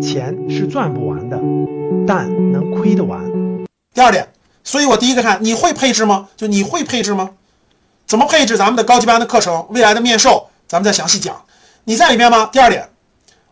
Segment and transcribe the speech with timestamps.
[0.00, 1.40] 钱是赚不完的，
[2.06, 3.20] 但能亏得完。
[3.94, 4.28] 第二点，
[4.62, 6.28] 所以我第一个看你会配置吗？
[6.36, 7.30] 就你会配置吗？
[8.06, 8.56] 怎么配置？
[8.56, 11.44] 咱们的高级班的课程，未来的面授，咱们再详细讲。
[11.84, 12.48] 你在里面吗？
[12.52, 12.88] 第二点，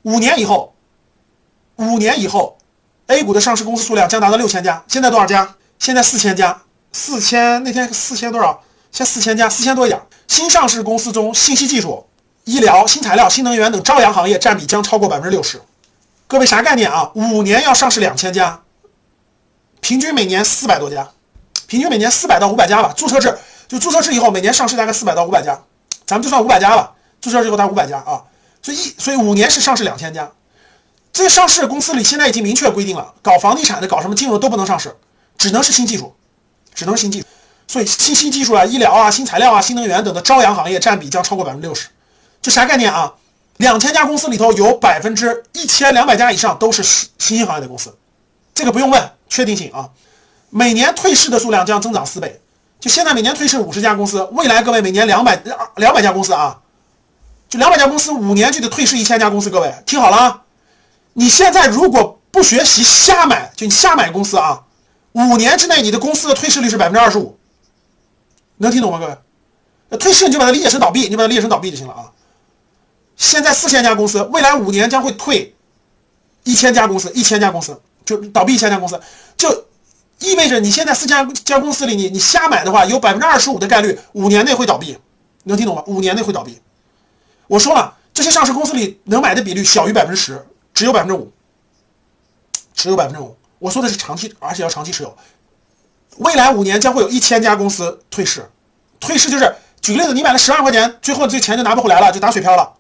[0.03, 0.75] 五年以后，
[1.77, 2.57] 五年以后
[3.07, 4.85] ，A 股的上市公司数量将达到六千家。
[4.87, 5.57] 现在多少家？
[5.79, 6.63] 现在四千家，
[6.93, 8.63] 四千那天四千多少？
[8.93, 10.01] 现在四千家，四千多一点。
[10.29, 12.07] 新上市公司中，信息技术、
[12.45, 15.61] 医疗、新材料、新能源等朝阳行业占比将超过百分之六十。
[16.27, 17.11] 各位啥概念啊？
[17.15, 18.61] 五年要上市两千家，
[19.81, 21.09] 平均每年四百多家，
[21.67, 22.93] 平均每年四百到五百家吧。
[22.97, 23.37] 注册制
[23.67, 25.59] 就注册制以后，每年上市大概四百到五百家，
[26.07, 26.93] 咱们就算五百家吧。
[27.21, 28.23] 注册制以后大概五百家啊，
[28.63, 30.31] 所以一所以五年是上市两千家。
[31.13, 34.95] 这上市公司里现在已经明确规定了，搞房地产的、搞什么金融都不能上市，
[35.39, 36.15] 只能是新技术，
[36.75, 37.27] 只能是新技术。
[37.67, 41.89] 所以新新技术啊、医疗啊、新材料啊、新能源等的朝阳行业占比将超过百分之六十。
[42.45, 43.15] 这啥概念啊？
[43.57, 47.97] 两千家公司里头有百分之一千两百家以上都是新新兴行业的公司，
[48.55, 49.89] 这个不用问，确定性啊。
[50.51, 52.43] 每年退市的数量将增长四倍，
[52.79, 55.43] 就现在每年退市五十家公司，未来各位每年两百
[55.77, 56.61] 两百家公司啊，
[57.49, 59.49] 就两百家公司五年就得退市一千家公司。
[59.49, 60.43] 各位听好了啊，
[61.15, 64.65] 你现在如果不学习瞎买，就你瞎买公司啊，
[65.13, 67.39] 五年之内你的公司的退市率是百分之二十五，
[68.59, 68.99] 能听懂吗？
[68.99, 72.11] 各位，退市你就把它理解成倒闭，你把它理解成倒闭就行了啊。
[73.17, 75.55] 现在四千家公司，未来五年将会退
[76.43, 79.01] 一千家公司，一千家公司就倒闭一千家公司，
[79.37, 79.67] 就
[80.19, 84.99] 意味着你现在四千家公司里，你你瞎买的话，有百分之二十五的概率五年内会倒闭，
[85.45, 85.83] 能听懂吗？
[85.87, 86.61] 五年内会倒闭。
[87.47, 91.33] 我说了，这些上市公司里能买的比率小于百分之十，只有百分之五，
[92.75, 93.37] 只有百分之五。
[93.59, 95.17] 我说的是长期，而且要长期持有。
[96.19, 98.49] 未来五年将会有一千家公司退市，
[99.01, 102.73] 退市就是举个例子，你买了十万块钱，最后这钱就拿不回来了，就打水漂了。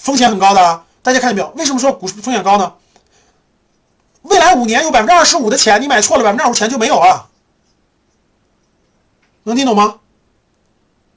[0.00, 1.54] 风险很高的，大家看见没有？
[1.56, 2.74] 为什么说股市风险高呢？
[4.22, 7.28] 未来五年有百分之二十五的钱，你买错了，百分之二十五钱就没有了，
[9.42, 10.00] 能听懂吗？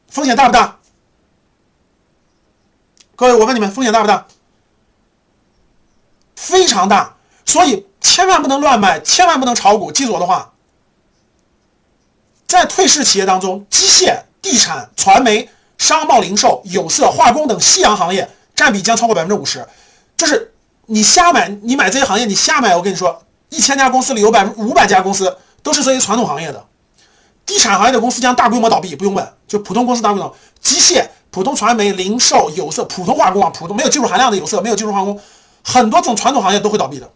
[0.10, 0.80] 风险大不大？
[3.16, 4.28] 各位，我问你们，风险大不大？
[6.36, 7.16] 非常大，
[7.46, 9.94] 所以千万不能乱买，千万不能炒股。
[9.94, 10.52] 记住我的话，
[12.46, 18.30] 在退市企业当中，机械、地产、传媒、商贸零售、有色、化工等夕阳行业。
[18.56, 19.66] 占比将超过百分之五十，
[20.16, 20.54] 就是
[20.86, 22.76] 你瞎买，你买这些行业，你瞎买。
[22.76, 26.66] 我跟你说，一千家公司里有百分五百家公司都是这些传统行业的，
[27.46, 35.20] 地产行业的公司将大规模倒闭，不用问，就普通公司大规模，机械、普通传媒、零售、有色、普通化工啊，普通没有技术含量的有色，没有技术化工，
[35.64, 37.10] 很多种传统行业都会倒闭的。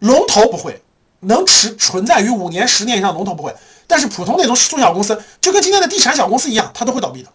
[0.00, 0.82] 龙头不会，
[1.20, 3.54] 能持存在于五年、十年以上，龙头不会，
[3.86, 7.28] 但是普通那种中小公司，就跟今天的地产小公司一样，它都会倒闭的。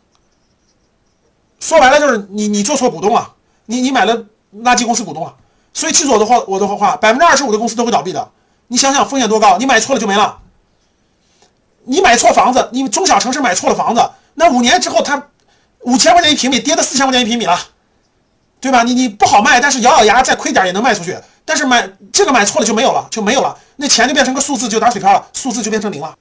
[1.59, 3.33] 说白了就是你你做错股东了，
[3.65, 4.15] 你你买了
[4.57, 5.33] 垃圾公司股东了，
[5.73, 8.31] 所以记住我的话我的话，百分之二十五的公司都会倒闭的。
[8.67, 10.39] 你想想风险多高，你买错了就没了。
[11.85, 15.29] 你买错房子，你中小城市买错了房子，那五年之后它
[15.81, 17.57] 五千块钱一平米跌到四千块钱一平米了，
[18.59, 18.83] 对吧？
[18.83, 21.17] 你你不好卖，但是咬咬牙再亏点也能卖出去。
[21.45, 26.13] 但是买这个买错了就没有了，就没有了，那钱就变成个数字就打水漂了，数字就变成零了。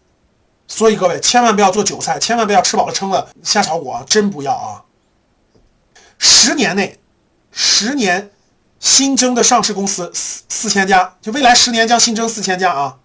[0.68, 4.82] 所以各位千万不要做韭菜，千万不要吃饱了撑了瞎炒股啊，真不要啊！
[6.18, 6.98] 十年内，
[7.50, 8.30] 十年
[8.78, 12.96] 新增的上市公司四四千家，就未来十年将新增四千家啊！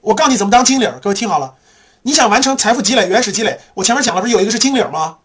[0.00, 1.54] 我告诉你怎么当经理，各位听好了，
[2.02, 5.18] 你想完成财富积累、原始积累，我前面讲了不是有一个是经理吗？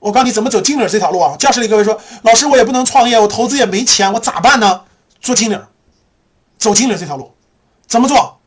[0.00, 1.36] 我告诉你怎么走经理这条路啊！
[1.38, 4.82] 教室里各位说，老师我也不能创业，我投资也没钱，我咋办呢？
[5.20, 5.58] 做经理，
[6.58, 7.34] 走经理这条路，
[7.86, 8.40] 怎么做？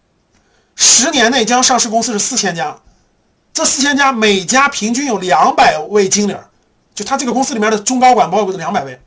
[0.75, 2.79] 十年内将上市公司是四千家，
[3.51, 6.35] 这四千家每家平均有两百位经理。
[6.97, 8.99] 就他这个公司里面的中高管包括两百位，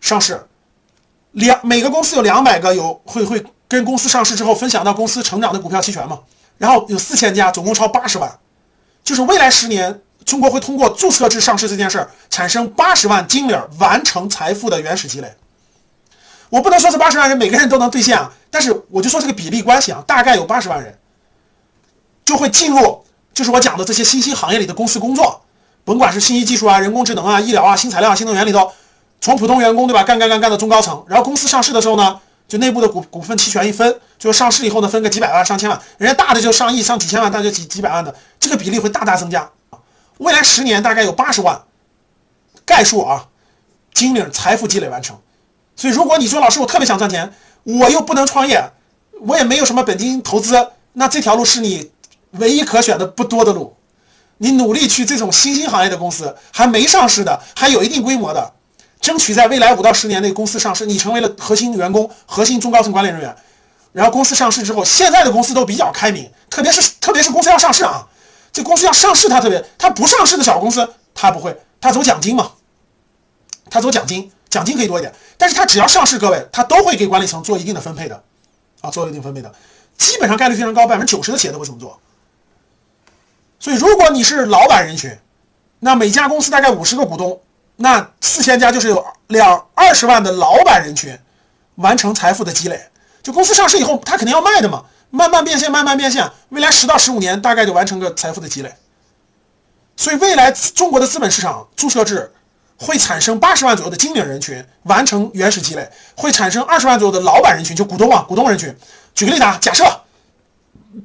[0.00, 0.46] 上市
[1.32, 6.20] 两每个公司有两百个有会会跟公司上市之后分享到公司成长的股票期权嘛，
[6.56, 8.38] 然后有四千家，总共超八十万，
[9.02, 15.34] 就是未来十年中国会通过注册制上市这件事儿产生八十万经理完成财富的原始积累。
[16.48, 20.96] 我不能说这八十万人每个人都能兑现啊，但是我就说这个比例关系啊，大概有八十万人
[22.24, 23.04] 就会进入
[23.34, 25.42] 就是我讲的这些新兴行业里的公司工作。
[25.84, 28.70] 甭管是信息技术啊、人工智能啊、医疗啊、新材料、啊新能源里头，
[29.20, 39.50] 从普通员工对吧，干干干干到中高层，然后公司上市的时候呢，就内部的股股份期权一分，就上市以后呢，分个几百万、上千万，人家大的就上亿、上几千万，大就几几百万的，这个比例会大大增加。
[40.18, 41.62] 未来十年大概有八十万，
[42.64, 43.26] 概数啊，
[43.94, 45.18] 金领财富积累完成。
[45.76, 47.32] 所以如果你说老师我特别想赚钱，
[47.62, 48.70] 我又不能创业，
[49.20, 51.90] 我也没有什么本金投资，那这条路是你
[52.32, 53.74] 唯一可选的不多的路。
[54.42, 58.50] 你努力去这种新兴行业的公司，还没上市的，还有一定规模的，
[58.98, 63.36] 争取在未来五到十年内公司上市，你成为了核心员工、核心中高层管理人员。
[63.92, 68.08] 然后公司上市之后，现在的公司都比较开明，特别是特别是公司要上市啊，
[68.50, 72.52] 这公司要上市，它特别，它不上市的小公司，它不会，它走奖金嘛，
[73.68, 78.22] 它走奖金，奖金可以多一点，但是它只要上市，各位，它都会给管理层做一定的分配的，
[78.80, 79.52] 啊，做一定分配的，
[79.98, 82.00] 基本上概率非常高，百分之九十的企业都会这么做。
[83.62, 85.14] 所以，如果你是老板人群，
[85.80, 87.38] 那每家公司大概五十个股东，
[87.76, 91.14] 那四千家就是有两二十万的老板人群，
[91.74, 92.80] 完成财富的积累。
[93.22, 98.74] 就公司上市以后，他肯定要卖的嘛，慢慢变现，慢慢变现，未来十到十五年大概就完成个财富的积累。
[99.94, 102.32] 所以，未来中国的资本市场注册制
[102.78, 105.84] 会产生八十万左右的经理人群，完成原始积累；
[106.16, 108.74] 会产生二十万左右的老板人群，就股东啊，股东人群。
[109.14, 109.84] 举个例子啊，假设，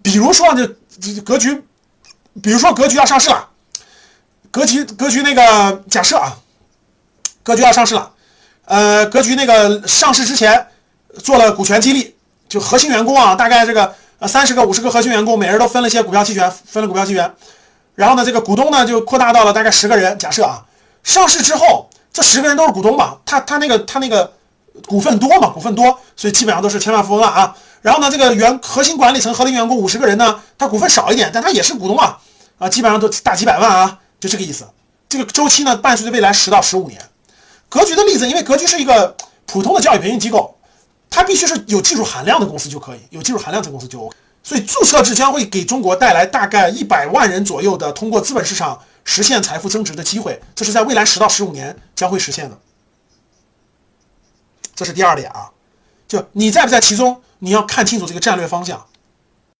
[0.01, 0.65] 比如说这
[1.01, 1.61] 这格局。
[2.41, 3.47] 比如说格局要上市了，
[4.51, 6.37] 格局格局那个假设啊，
[7.43, 8.11] 格局要上市了，
[8.65, 10.67] 呃，格局那个上市之前
[11.23, 12.15] 做了股权激励，
[12.49, 17.33] 就核心员工啊，大概这个呃三十个五十个核心员工，每人都分了些股票期权，分了股票期权，
[17.95, 20.17] 然后呢，这个股东呢就扩大到了大概十个人。
[20.19, 20.65] 假设啊，
[21.03, 24.33] 上市之后这十个人都是股东嘛，他他那个他那个
[24.87, 27.55] 股份多嘛，股份多，所以基本上都是千万富翁了啊。
[27.81, 32.17] 然后呢，这个原核心管理层、核心员工五十个人呢，他股份少一点，但他也是股东啊。
[32.57, 34.65] 啊，基本上都大几百万啊，就这个意思。
[35.09, 36.99] 这个周期呢，伴随着未来十到十五年。
[37.67, 40.57] 格局的例子，因为格局是一个普通的教育培训机构，
[41.09, 44.15] 它必须是有技术含量的公司就可以，有技术含量的公司就 OK。
[44.41, 52.57] 所以注册制将会给中国带来大概一百万人左右的通过资本市场实现财富增值的机会，这是在未来十到十五年将会实现的。
[54.75, 55.49] 这是第二点啊，
[56.07, 58.85] 就你在不在其中，你要看清楚这个战略方向。